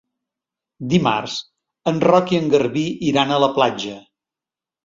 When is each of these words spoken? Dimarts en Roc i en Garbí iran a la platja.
Dimarts 0.93 1.35
en 1.93 1.99
Roc 2.11 2.35
i 2.37 2.39
en 2.45 2.49
Garbí 2.57 2.87
iran 3.13 3.37
a 3.37 3.41
la 3.45 3.51
platja. 3.59 3.95